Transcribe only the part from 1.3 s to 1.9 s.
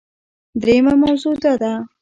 دا ده